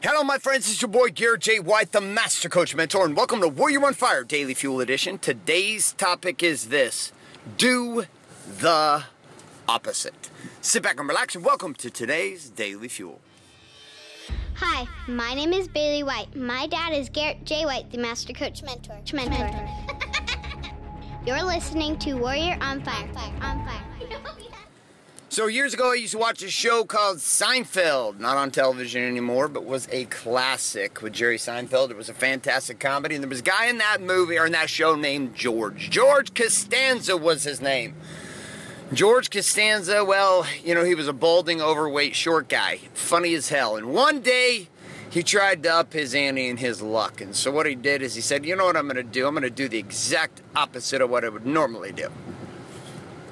[0.00, 0.70] Hello, my friends.
[0.70, 1.58] It's your boy Garrett J.
[1.58, 5.18] White, the Master Coach Mentor, and welcome to Warrior on Fire Daily Fuel Edition.
[5.18, 7.12] Today's topic is this
[7.56, 8.04] Do
[8.46, 9.02] the
[9.68, 10.30] opposite.
[10.60, 13.18] Sit back and relax, and welcome to today's Daily Fuel.
[14.54, 16.36] Hi, my name is Bailey White.
[16.36, 17.66] My dad is Garrett J.
[17.66, 19.00] White, the Master Coach Mentor.
[19.12, 19.68] Mentor.
[21.26, 23.08] You're listening to Warrior on Fire.
[23.40, 23.84] On Fire.
[25.30, 29.46] So years ago, I used to watch a show called Seinfeld, not on television anymore,
[29.46, 31.90] but was a classic with Jerry Seinfeld.
[31.90, 34.52] It was a fantastic comedy, and there was a guy in that movie or in
[34.52, 35.90] that show named George.
[35.90, 37.94] George Costanza was his name.
[38.94, 43.76] George Costanza, well, you know, he was a balding, overweight, short guy, funny as hell.
[43.76, 44.68] And one day,
[45.10, 47.20] he tried to up his ante and his luck.
[47.20, 49.26] And so what he did is he said, you know what I'm going to do?
[49.26, 52.08] I'm going to do the exact opposite of what I would normally do.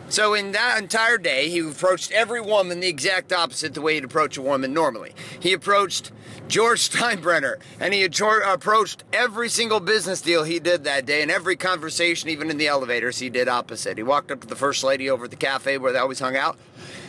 [0.09, 4.05] So in that entire day, he approached every woman the exact opposite the way he'd
[4.05, 5.15] approach a woman normally.
[5.41, 6.13] He approached
[6.47, 11.57] George Steinbrenner, and he approached every single business deal he did that day, and every
[11.57, 13.97] conversation, even in the elevators, he did opposite.
[13.97, 16.37] He walked up to the first lady over at the cafe where they always hung
[16.37, 16.57] out.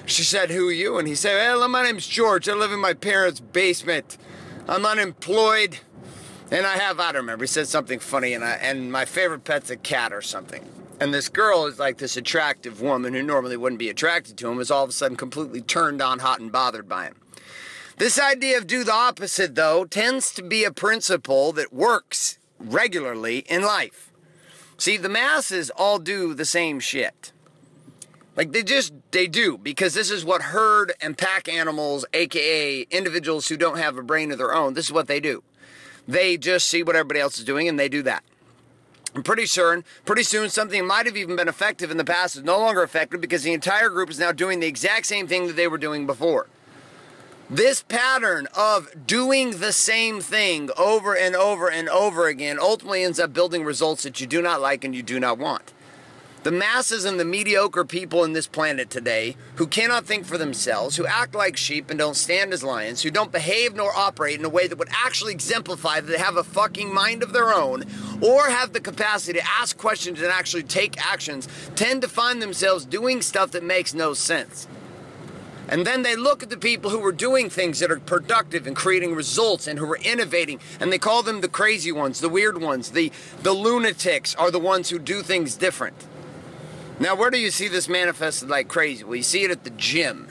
[0.08, 2.50] She said, "Who are you?" And he said, "Hello, my name's George.
[2.50, 4.18] I live in my parents' basement.
[4.68, 5.80] I'm unemployed."
[6.50, 9.44] And I have, I don't remember, he said something funny, and, I, and my favorite
[9.44, 10.64] pet's a cat or something.
[11.00, 14.60] And this girl is like this attractive woman who normally wouldn't be attracted to him,
[14.60, 17.16] is all of a sudden completely turned on, hot, and bothered by him.
[17.98, 23.40] This idea of do the opposite, though, tends to be a principle that works regularly
[23.48, 24.12] in life.
[24.78, 27.32] See, the masses all do the same shit.
[28.36, 33.48] Like they just, they do, because this is what herd and pack animals, aka individuals
[33.48, 35.44] who don't have a brain of their own, this is what they do.
[36.08, 38.24] They just see what everybody else is doing and they do that.
[39.16, 42.44] I'm pretty sure pretty soon something might have even been effective in the past is
[42.44, 45.56] no longer effective because the entire group is now doing the exact same thing that
[45.56, 46.48] they were doing before.
[47.50, 53.20] This pattern of doing the same thing over and over and over again ultimately ends
[53.20, 55.74] up building results that you do not like and you do not want.
[56.44, 60.96] The masses and the mediocre people in this planet today who cannot think for themselves,
[60.96, 64.46] who act like sheep and don't stand as lions, who don't behave nor operate in
[64.46, 67.84] a way that would actually exemplify that they have a fucking mind of their own
[68.22, 72.86] or have the capacity to ask questions and actually take actions, tend to find themselves
[72.86, 74.68] doing stuff that makes no sense.
[75.70, 78.76] And then they look at the people who are doing things that are productive and
[78.76, 82.62] creating results and who are innovating, and they call them the crazy ones, the weird
[82.62, 83.12] ones, the,
[83.44, 86.08] the lunatics are the ones who do things different.
[87.00, 89.04] Now, where do you see this manifested like crazy?
[89.04, 90.27] Well, you see it at the gym.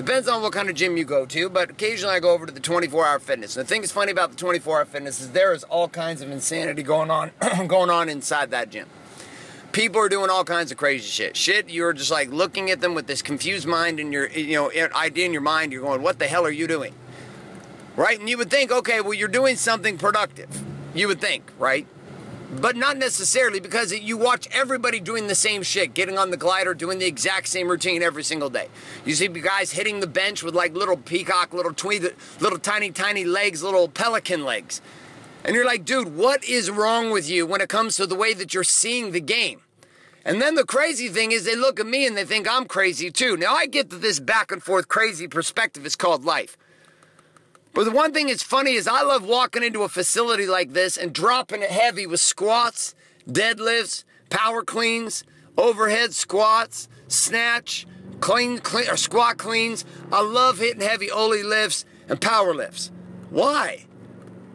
[0.00, 2.52] Depends on what kind of gym you go to, but occasionally I go over to
[2.52, 3.54] the 24 hour fitness.
[3.54, 6.22] And the thing that's funny about the 24 hour fitness is there is all kinds
[6.22, 7.32] of insanity going on
[7.66, 8.86] going on inside that gym.
[9.72, 11.36] People are doing all kinds of crazy shit.
[11.36, 14.70] Shit, you're just like looking at them with this confused mind and your you know
[14.94, 15.70] idea in your mind.
[15.70, 16.94] You're going, "What the hell are you doing?"
[17.94, 18.18] Right?
[18.18, 20.48] And you would think, okay, well, you're doing something productive.
[20.94, 21.86] You would think, right?
[22.50, 26.74] But not necessarily because you watch everybody doing the same shit, getting on the glider,
[26.74, 28.68] doing the exact same routine every single day.
[29.04, 33.24] You see guys hitting the bench with like little peacock, little tweed, little tiny, tiny
[33.24, 34.80] legs, little pelican legs.
[35.44, 38.34] And you're like, dude, what is wrong with you when it comes to the way
[38.34, 39.62] that you're seeing the game?
[40.24, 43.10] And then the crazy thing is they look at me and they think I'm crazy
[43.10, 43.36] too.
[43.36, 46.58] Now I get that this back and forth crazy perspective is called life.
[47.72, 50.96] But the one thing that's funny is I love walking into a facility like this
[50.96, 52.94] and dropping it heavy with squats,
[53.28, 55.24] deadlifts, power cleans,
[55.56, 57.86] overhead squats, snatch,
[58.20, 59.84] clean, clean or squat cleans.
[60.12, 62.90] I love hitting heavy Oly lifts and power lifts.
[63.30, 63.86] Why?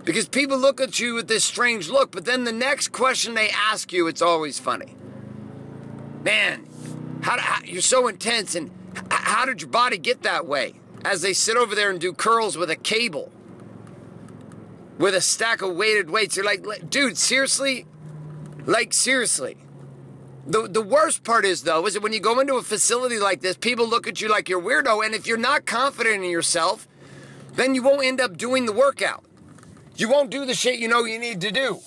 [0.03, 3.49] Because people look at you with this strange look, but then the next question they
[3.49, 4.95] ask you, it's always funny.
[6.21, 6.67] Man,
[7.21, 8.69] how, how you're so intense, and
[9.09, 10.75] how did your body get that way?
[11.05, 13.31] As they sit over there and do curls with a cable
[14.97, 16.35] with a stack of weighted weights.
[16.35, 17.85] You're like, dude, seriously?
[18.65, 19.57] Like, seriously.
[20.47, 23.41] The, the worst part is, though, is that when you go into a facility like
[23.41, 25.05] this, people look at you like you're weirdo.
[25.05, 26.87] And if you're not confident in yourself,
[27.53, 29.23] then you won't end up doing the workout.
[29.95, 31.79] You won't do the shit you know you need to do.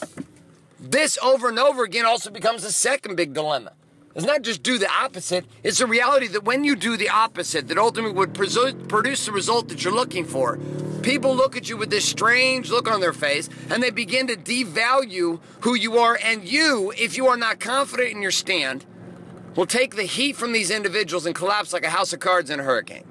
[0.81, 3.72] This over and over again also becomes the second big dilemma.
[4.19, 7.69] It's not just do the opposite, it's a reality that when you do the opposite,
[7.69, 10.59] that ultimately would produce the result that you're looking for,
[11.03, 14.35] people look at you with this strange look on their face and they begin to
[14.35, 16.19] devalue who you are.
[16.20, 18.85] And you, if you are not confident in your stand,
[19.55, 22.59] will take the heat from these individuals and collapse like a house of cards in
[22.59, 23.06] a hurricane.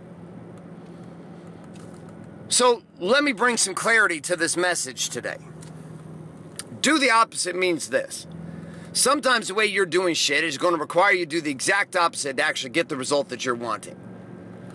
[2.49, 5.37] So let me bring some clarity to this message today.
[6.81, 8.27] Do the opposite means this
[8.97, 11.95] Sometimes the way you're doing shit is going to require you to do the exact
[11.95, 13.95] opposite to actually get the result that you're wanting.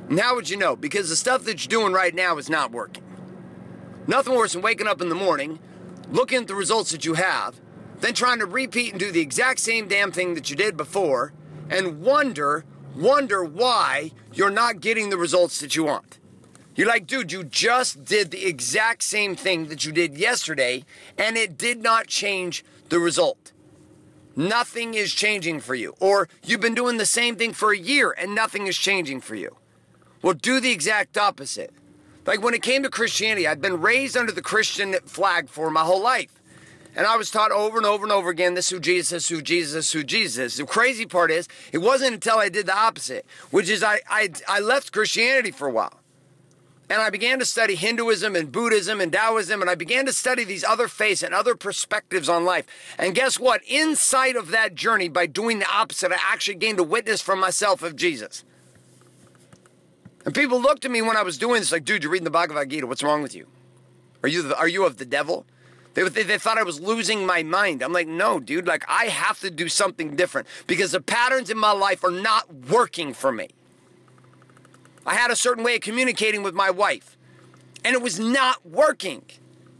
[0.08, 0.76] And how would you know?
[0.76, 3.02] Because the stuff that you're doing right now is not working.
[4.06, 5.58] Nothing worse than waking up in the morning,
[6.08, 7.60] looking at the results that you have,
[7.98, 11.32] then trying to repeat and do the exact same damn thing that you did before,
[11.69, 12.64] and wonder,
[12.94, 16.20] wonder why you're not getting the results that you want.
[16.76, 20.84] You're like, dude, you just did the exact same thing that you did yesterday,
[21.19, 23.52] and it did not change the result.
[24.34, 25.94] Nothing is changing for you.
[26.00, 29.34] Or you've been doing the same thing for a year and nothing is changing for
[29.34, 29.56] you.
[30.23, 31.73] Well, do the exact opposite.
[32.25, 35.82] Like when it came to Christianity, I'd been raised under the Christian flag for my
[35.82, 36.40] whole life.
[36.94, 39.29] And I was taught over and over and over again this is who Jesus is,
[39.29, 40.56] who Jesus is, who Jesus.
[40.58, 44.31] The crazy part is, it wasn't until I did the opposite, which is I, I,
[44.46, 46.01] I left Christianity for a while.
[46.92, 50.44] And I began to study Hinduism and Buddhism and Taoism, and I began to study
[50.44, 52.66] these other faiths and other perspectives on life.
[52.98, 53.62] And guess what?
[53.66, 57.82] Inside of that journey, by doing the opposite, I actually gained a witness for myself
[57.82, 58.44] of Jesus.
[60.26, 62.30] And people looked at me when I was doing this, like, dude, you're reading the
[62.30, 62.86] Bhagavad Gita.
[62.86, 63.46] What's wrong with you?
[64.22, 65.46] Are you, the, are you of the devil?
[65.94, 67.80] They, they, they, thought I was losing my mind.
[67.80, 71.56] I'm like, no, dude, like, I have to do something different because the patterns in
[71.56, 73.48] my life are not working for me.
[75.06, 77.16] I had a certain way of communicating with my wife,
[77.84, 79.22] and it was not working.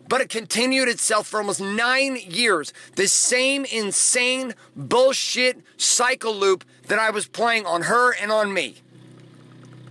[0.09, 2.75] But it continued itself for almost nine years.
[2.97, 8.77] This same insane bullshit cycle loop that I was playing on her and on me.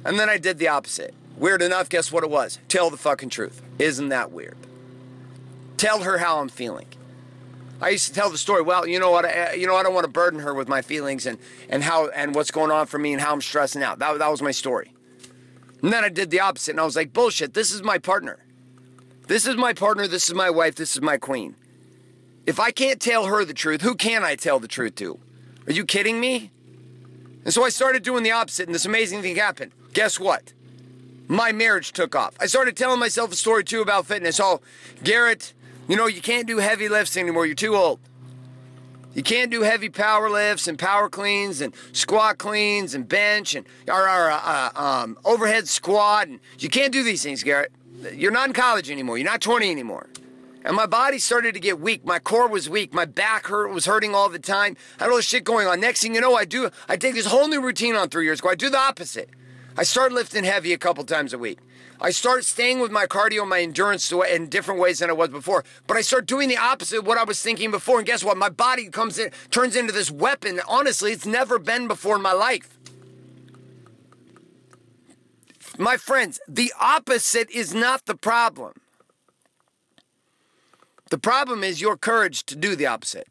[0.05, 1.15] And then I did the opposite.
[1.37, 2.59] Weird enough, guess what it was?
[2.67, 3.63] Tell the fucking truth.
[3.79, 4.57] Isn't that weird?
[5.77, 6.85] Tell her how I'm feeling.
[7.81, 8.61] I used to tell the story.
[8.61, 9.25] Well, you know what?
[9.25, 12.09] I, you know I don't want to burden her with my feelings and and how
[12.09, 13.97] and what's going on for me and how I'm stressing out.
[13.97, 14.93] That that was my story.
[15.81, 18.39] And then I did the opposite and I was like, bullshit, this is my partner.
[19.27, 21.55] This is my partner, this is my wife, this is my queen.
[22.45, 25.19] If I can't tell her the truth, who can I tell the truth to?
[25.67, 26.51] Are you kidding me?
[27.45, 29.71] And so I started doing the opposite, and this amazing thing happened.
[29.93, 30.53] Guess what?
[31.27, 32.35] My marriage took off.
[32.39, 34.39] I started telling myself a story too about fitness.
[34.39, 34.61] Oh,
[35.03, 35.53] Garrett,
[35.87, 37.45] you know, you can't do heavy lifts anymore.
[37.45, 37.99] You're too old.
[39.13, 43.65] You can't do heavy power lifts and power cleans and squat cleans and bench and
[43.87, 46.27] or, or uh, um, overhead squat.
[46.27, 47.71] And you can't do these things, Garrett.
[48.13, 49.17] You're not in college anymore.
[49.17, 50.07] You're not 20 anymore.
[50.63, 52.05] And my body started to get weak.
[52.05, 52.93] My core was weak.
[52.93, 54.77] My back hurt was hurting all the time.
[54.99, 55.79] I had all this shit going on.
[55.79, 58.39] Next thing you know, I do I take this whole new routine on three years
[58.39, 58.49] ago.
[58.49, 59.29] I do the opposite.
[59.75, 61.59] I start lifting heavy a couple times a week.
[62.03, 65.63] I start staying with my cardio, my endurance in different ways than it was before.
[65.85, 67.99] But I start doing the opposite of what I was thinking before.
[67.99, 68.37] And guess what?
[68.37, 70.59] My body comes in, turns into this weapon.
[70.67, 72.79] Honestly, it's never been before in my life.
[75.77, 78.73] My friends, the opposite is not the problem.
[81.11, 83.27] The problem is your courage to do the opposite.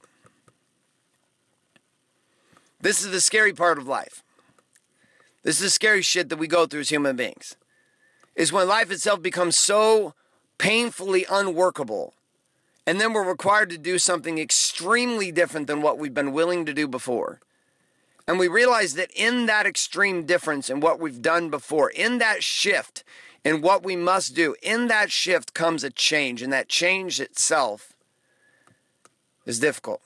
[2.81, 4.23] This is the scary part of life.
[5.43, 7.57] This is the scary shit that we go through as human beings
[8.41, 10.15] is when life itself becomes so
[10.57, 12.15] painfully unworkable.
[12.87, 16.73] And then we're required to do something extremely different than what we've been willing to
[16.73, 17.41] do before.
[18.27, 22.43] And we realize that in that extreme difference in what we've done before, in that
[22.43, 23.05] shift
[23.45, 26.41] in what we must do, in that shift comes a change.
[26.41, 27.93] And that change itself
[29.45, 30.01] is difficult.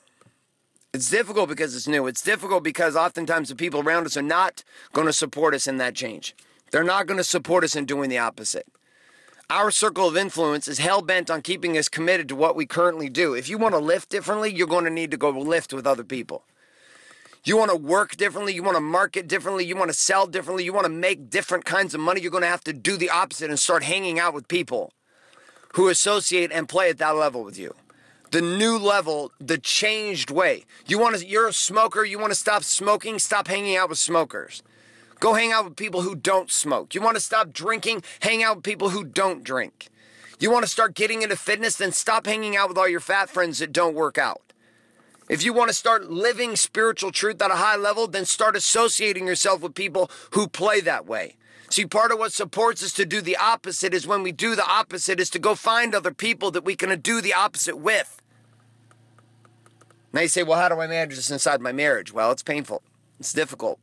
[0.93, 2.05] It's difficult because it's new.
[2.05, 5.77] It's difficult because oftentimes the people around us are not going to support us in
[5.77, 6.35] that change.
[6.71, 8.67] They're not going to support us in doing the opposite.
[9.49, 13.09] Our circle of influence is hell bent on keeping us committed to what we currently
[13.09, 13.35] do.
[13.35, 16.03] If you want to lift differently, you're going to need to go lift with other
[16.03, 16.43] people.
[17.43, 20.63] You want to work differently, you want to market differently, you want to sell differently,
[20.63, 23.11] you want to make different kinds of money, you're going to have to do the
[23.11, 24.91] opposite and start hanging out with people
[25.73, 27.75] who associate and play at that level with you.
[28.31, 30.65] The new level, the changed way.
[30.87, 33.99] You want to you're a smoker, you want to stop smoking, stop hanging out with
[33.99, 34.63] smokers.
[35.25, 36.93] Go hang out with people who don't smoke.
[36.93, 38.03] You want to stop drinking?
[38.19, 39.89] Hang out with people who don't drink.
[40.39, 41.77] You want to start getting into fitness?
[41.77, 44.53] Then stop hanging out with all your fat friends that don't work out.
[45.27, 49.25] If you want to start living spiritual truth at a high level, then start associating
[49.25, 51.37] yourself with people who play that way.
[51.71, 54.69] See, part of what supports us to do the opposite is when we do the
[54.69, 58.21] opposite is to go find other people that we can do the opposite with.
[60.13, 62.13] Now you say, well, how do I manage this inside my marriage?
[62.13, 62.83] Well, it's painful.
[63.19, 63.79] It's difficult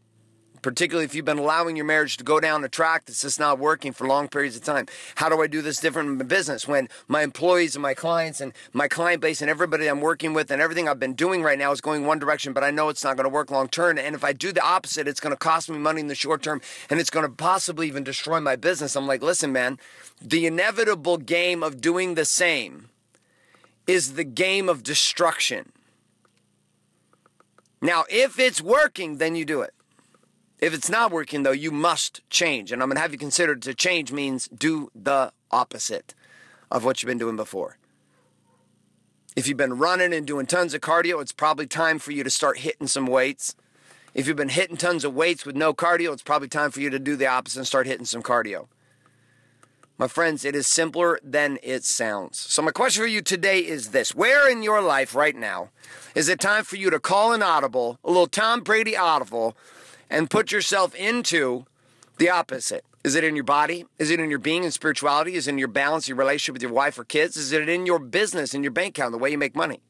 [0.63, 3.59] particularly if you've been allowing your marriage to go down a track that's just not
[3.59, 4.87] working for long periods of time.
[5.17, 8.53] How do I do this different in business when my employees and my clients and
[8.73, 11.73] my client base and everybody I'm working with and everything I've been doing right now
[11.73, 13.99] is going one direction, but I know it's not going to work long term.
[13.99, 16.43] And if I do the opposite, it's going to cost me money in the short
[16.43, 18.97] term and it's going to possibly even destroy my business.
[18.97, 19.79] I'm like, listen, man,
[20.21, 22.89] the inevitable game of doing the same
[23.87, 25.73] is the game of destruction.
[27.81, 29.75] Now, if it's working, then you do it.
[30.63, 32.71] If it's not working, though, you must change.
[32.71, 36.15] And I'm going to have you consider to change means do the opposite.
[36.71, 37.77] of what you've been doing before.
[39.37, 42.31] If you've been running and doing tons of cardio, it's probably time for you to
[42.31, 43.55] start hitting some weights.
[44.15, 46.89] If you've been hitting tons of weights with no cardio, it's probably time for you
[46.89, 48.69] to do the opposite and start hitting some cardio.
[49.99, 52.39] My friends, it is simpler than it sounds.
[52.39, 55.69] So, my question for you today is this Where in your life right now
[56.15, 59.57] is it time for you to call an audible, a little Tom Brady audible,
[60.13, 61.65] and put yourself into
[62.19, 62.85] the opposite?
[63.03, 63.87] Is it in your body?
[63.99, 65.35] Is it in your being and spirituality?
[65.35, 67.37] Is it in your balance, your relationship with your wife or kids?
[67.37, 69.81] Is it in your business, in your bank account, the way you make money?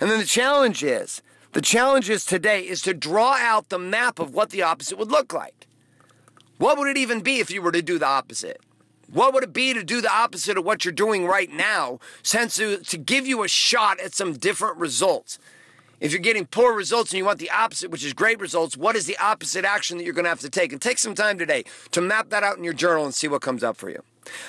[0.00, 4.18] And then the challenge is the challenge is today is to draw out the map
[4.18, 5.68] of what the opposite would look like.
[6.56, 8.60] What would it even be if you were to do the opposite?
[9.12, 12.56] What would it be to do the opposite of what you're doing right now, since
[12.56, 15.38] to, to give you a shot at some different results?
[16.02, 18.96] If you're getting poor results and you want the opposite, which is great results, what
[18.96, 20.72] is the opposite action that you're going to have to take?
[20.72, 23.40] And take some time today to map that out in your journal and see what
[23.40, 24.02] comes up for you.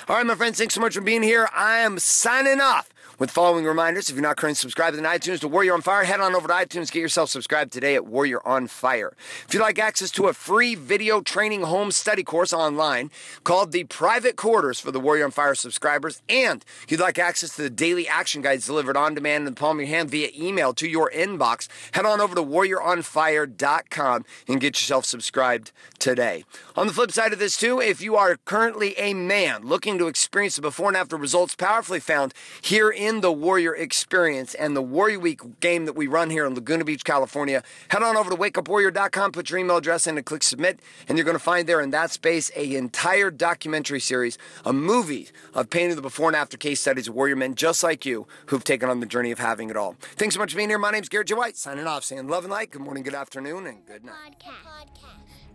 [0.08, 1.48] All right, my friends, thanks so much for being here.
[1.54, 4.08] I am signing off with following reminders.
[4.08, 6.54] If you're not currently subscribed in iTunes to Warrior on Fire, head on over to
[6.54, 9.14] iTunes, get yourself subscribed today at Warrior on Fire.
[9.46, 13.10] If you'd like access to a free video training home study course online
[13.44, 17.62] called The Private Quarters for the Warrior on Fire subscribers, and you'd like access to
[17.62, 20.72] the daily action guides delivered on demand in the palm of your hand via email
[20.74, 26.44] to your inbox, head on over to warrioronfire.com and get yourself subscribed today.
[26.76, 30.08] On the flip side of this, too, if you are currently a man looking to
[30.08, 34.74] experience the before and after results powerfully found here in in the Warrior experience and
[34.74, 38.30] the Warrior Week game that we run here in Laguna Beach, California, head on over
[38.30, 41.68] to wakeupwarrior.com, put your email address in and click submit, and you're going to find
[41.68, 46.36] there in that space a entire documentary series, a movie of painting the before and
[46.36, 49.38] after case studies of warrior men just like you who've taken on the journey of
[49.38, 49.96] having it all.
[50.00, 50.78] Thanks so much for being here.
[50.78, 51.34] My name's Garrett J.
[51.34, 52.70] White, signing off, saying love and light.
[52.70, 54.42] Good morning, good afternoon, and good night.
[54.42, 55.23] Podcast.